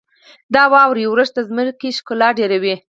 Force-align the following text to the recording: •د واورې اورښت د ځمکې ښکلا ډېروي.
•د 0.53 0.55
واورې 0.71 1.03
اورښت 1.07 1.33
د 1.35 1.39
ځمکې 1.49 1.89
ښکلا 1.97 2.29
ډېروي. 2.39 2.75